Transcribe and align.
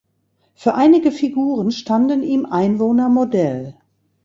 Für 0.55 0.73
einige 0.73 1.11
Figuren 1.11 1.69
standen 1.69 2.23
ihm 2.23 2.47
Einwohner 2.47 3.07
Modell. 3.07 3.77